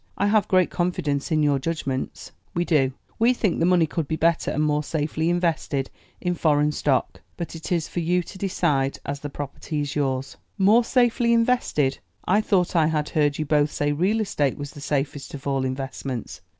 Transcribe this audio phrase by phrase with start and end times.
[0.17, 4.15] I have great confidence in your judgments." "We do; we think the money could be
[4.15, 8.97] better and more safely invested in foreign stock; but it is for you to decide,
[9.05, 11.99] as the property is yours." "More safely invested?
[12.25, 15.63] I thought I had heard you both say real estate was the safest of all
[15.63, 16.41] investments."